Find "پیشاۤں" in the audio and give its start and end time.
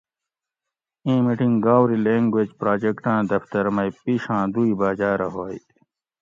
4.01-4.45